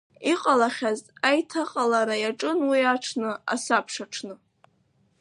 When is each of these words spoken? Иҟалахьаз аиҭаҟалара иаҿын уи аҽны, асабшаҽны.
Иҟалахьаз 0.31 0.99
аиҭаҟалара 1.29 2.15
иаҿын 2.23 2.59
уи 2.69 2.81
аҽны, 2.93 3.31
асабшаҽны. 3.53 4.35